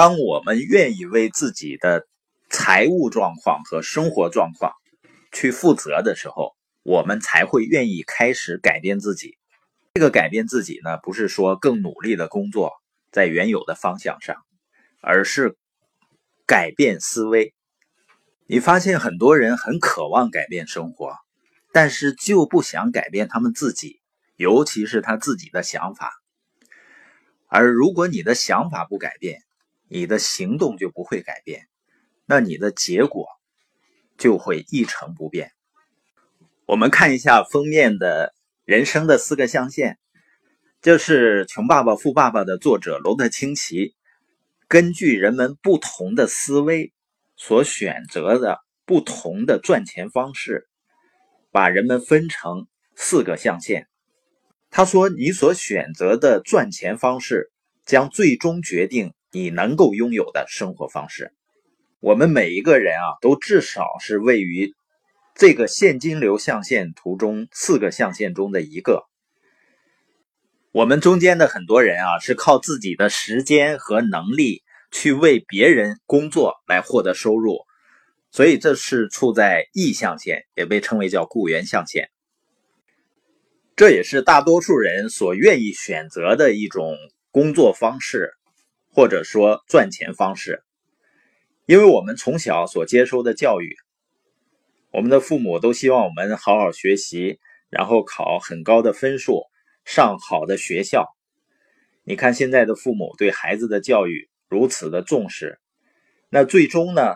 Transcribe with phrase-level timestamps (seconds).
[0.00, 2.06] 当我们愿意为自己的
[2.48, 4.72] 财务状况和生活状况
[5.30, 9.36] 去负责的时候，我们才会愿意开始改变自己。
[9.92, 12.72] 这个改变自己呢，不是说更努力的工作
[13.12, 14.36] 在原有的方向上，
[15.02, 15.58] 而是
[16.46, 17.52] 改变思维。
[18.46, 21.14] 你发现很多人很渴望改变生活，
[21.74, 24.00] 但是就不想改变他们自己，
[24.36, 26.10] 尤其是他自己的想法。
[27.48, 29.42] 而如果你的想法不改变，
[29.90, 31.66] 你的行动就不会改变，
[32.24, 33.26] 那你的结果
[34.16, 35.50] 就会一成不变。
[36.64, 38.32] 我们看一下封面的
[38.64, 39.98] 人生的四个象限，
[40.80, 43.94] 这是《穷爸爸富爸爸》的作者罗特清崎
[44.68, 46.92] 根据人们不同的思维。
[47.42, 50.68] 所选择的不同的赚钱方式，
[51.50, 53.88] 把人们分成四个象限。
[54.68, 57.50] 他说：“你所选择的赚钱方式，
[57.86, 61.32] 将最终决定你能够拥有的生活方式。”
[62.00, 64.74] 我们每一个人啊，都至少是位于
[65.34, 69.04] 这个现金流象限图中四个象限中的一个。
[70.72, 74.62] 我们中间的很多人啊，是靠自己的时间和能力。
[74.92, 77.60] 去为别人工作来获得收入，
[78.32, 82.10] 所以这是处在意象限，也被称为叫雇员象限。
[83.76, 86.96] 这也是大多数人所愿意选择的一种
[87.30, 88.32] 工作方式，
[89.00, 90.62] 或者说赚钱方式。
[91.64, 93.74] 因为我们从小所接受的教育，
[94.92, 99.44] 我们的父母都希望我们好好学习，然后考很高的分数，
[99.86, 101.06] 上好的学校。
[102.04, 104.28] 你看现在的父母对孩子的教育。
[104.50, 105.58] 如此的重视，
[106.28, 107.14] 那最终呢？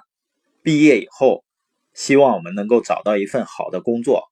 [0.63, 1.45] 毕业以后，
[1.93, 4.31] 希望我们能够找到一份好的工作，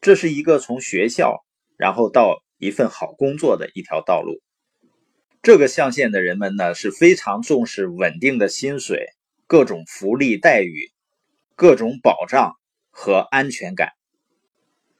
[0.00, 1.42] 这是一个从学校
[1.76, 4.40] 然后到一份好工作的一条道路。
[5.42, 9.08] 这个象限的人们呢，是非常重视稳定的薪水、
[9.48, 10.92] 各种福利待遇、
[11.56, 12.54] 各种保障
[12.92, 13.90] 和安全感。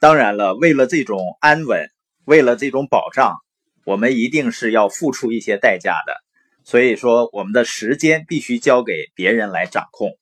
[0.00, 1.88] 当然了，为了这种安稳，
[2.24, 3.36] 为了这种保障，
[3.84, 6.16] 我们一定是要付出一些代价的。
[6.64, 10.18] 所以说，我们的时间必须交给别人来掌控。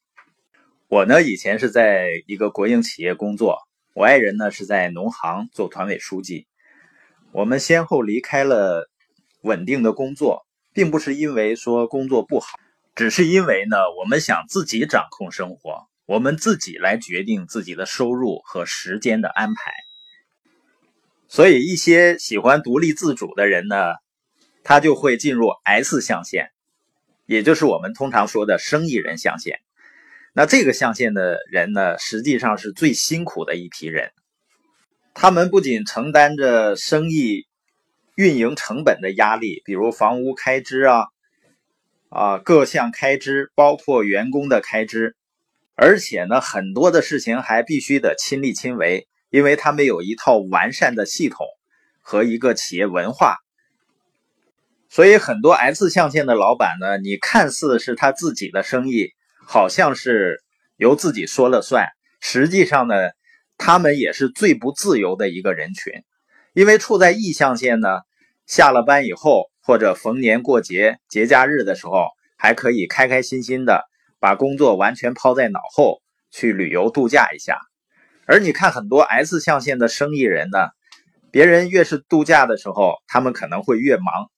[0.88, 3.56] 我呢，以前是在一个国营企业工作，
[3.94, 6.47] 我爱人呢是在农行做团委书记。
[7.32, 8.91] 我们先后离开了
[9.42, 12.48] 稳定的工作，并不是因为说工作不好，
[12.94, 19.72] 只是因为呢，我们想自己掌控生活，我们自己来决定自己的收入和时间的安排。
[21.28, 23.76] 所以，一些喜欢独立自主的人呢。
[24.62, 26.50] 他就会进入 S 象限，
[27.24, 29.58] 也就是我们通常说的生意人象限。
[30.34, 34.12] 那这个象限的人呢，实际上是最辛苦的一批人。
[35.14, 37.46] 他们不仅承担着生意
[38.20, 41.04] 运营成本的压力，比如房屋开支啊，
[42.10, 45.16] 啊各项开支，包括员工的开支，
[45.75, 51.47] 而且呢，很多的事情还必须得亲力亲为，因为他们有一套完善的系统
[52.03, 53.38] 和一个企业文化。
[54.91, 59.14] 所以，很多 S 象限的老板呢，你看似是他自己的生意，
[59.47, 60.42] 好像是
[60.76, 61.87] 由自己说了算。
[62.20, 62.97] 实际上呢，
[63.56, 66.02] 他们也是最不自由的一个人群，
[66.52, 67.88] 因为处在 E 象限呢，
[68.50, 73.84] 下了班以后或者逢年过节、节假日的时候，还可以开开心心的
[74.19, 76.03] 把工作完全抛在脑后，
[76.33, 77.61] 去旅游度假一下。
[78.27, 80.59] 而你看很多 S 象限的生意人呢，
[81.31, 84.28] 别人越是度假的时候，他们可能会越忙。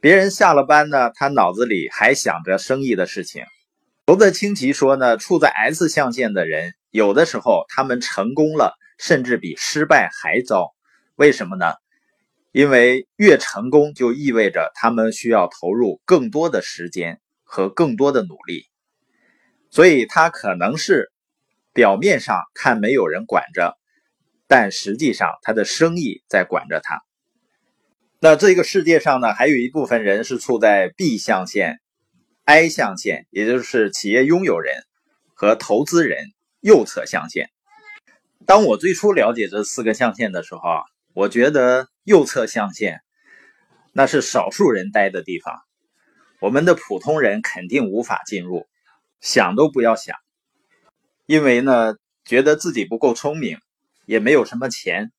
[0.00, 3.44] 别人下了班呢，他脑子里还想着生意的事情。
[4.04, 10.72] 罗德清奇说呢，处在 S 象限的人，有的时候他们成功了，甚至比失败还糟。
[11.14, 11.74] 为什么呢？
[12.52, 18.64] 因为越成功，就意味着他们需要投入更多的时间和更多的努力。
[19.70, 21.12] 所以他可能是
[21.72, 23.78] 表面上看没有人管着，
[24.48, 27.02] 但实际上他的生意在管着他。
[28.18, 31.80] 那这个世界上呢，还有一部分人是处在 B 象限、
[32.44, 34.82] I 象限，也就是企业拥有人
[35.34, 36.24] 和投资人
[36.60, 37.48] 右侧象限。
[38.44, 40.82] 当我最初了解这四个象限的时候啊，
[41.14, 43.02] 我觉得右侧象限
[43.92, 45.62] 那是少数人待的地方，
[46.40, 48.66] 我们的普通人肯定无法进入，
[49.20, 50.16] 想都不要想。
[51.26, 53.58] 因为呢，觉得自己不够聪明，
[54.06, 55.12] 也没有什么钱。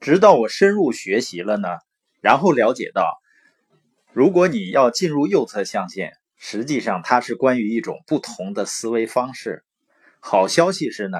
[0.00, 1.68] 直到我深入学习了呢。
[2.20, 3.18] 然后了解到，
[4.12, 9.64] 如果你要进入右侧象限，实际上它是关于一种不同的思维方式。
[10.20, 11.18] 好消息是呢，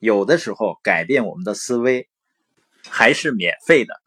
[0.00, 2.08] 有的时候改变我们的思维
[2.88, 4.01] 还是免费的。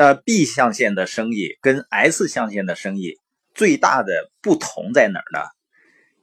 [0.00, 3.18] 那 B 象限的生意跟 S 象限的生意
[3.52, 5.40] 最大的不同在哪儿呢？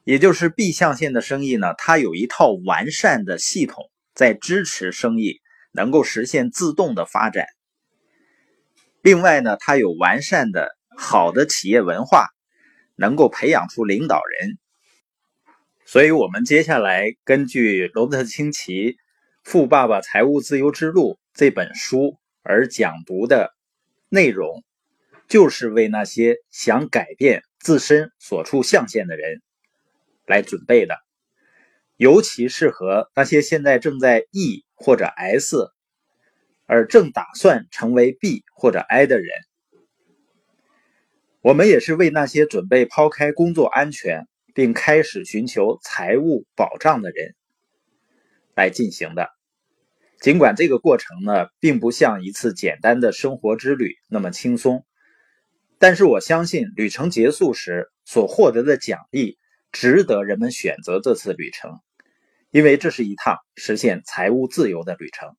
[0.02, 5.42] 也就是 B 象限的生意呢，它有一套完善的系统在支持生意
[5.72, 7.48] 能够实现自动的发展。
[9.02, 12.28] 另外呢，它有完善的好的企业文化，
[12.94, 14.56] 能够培养出领导人。
[15.84, 18.92] 所以，我们接下来根据罗伯特清崎
[19.44, 23.52] 《富爸爸财务自由之路》这本书而讲读的
[24.08, 24.64] 内容，
[25.28, 29.42] 就是为那些想改变自身所处象限的人。
[30.26, 30.96] 来准备的，
[31.96, 35.70] 尤其适合那些现在正在 E 或者 S，
[36.66, 39.28] 而正打算成为 B 或者 I 的人。
[41.42, 47.36] 我们也是为那些准备抛开工作安全并开始寻求财务保障的人
[48.56, 49.35] 来进行的。
[50.20, 54.84] 尽管这个过程呢，并不像一次简单的生活之旅那么轻松，
[55.78, 59.38] 但是我相信旅程结束时所获得的奖励。
[59.72, 61.80] 值得人们选择这次旅程，
[62.50, 65.36] 因为这是一趟实现财务自由的旅程。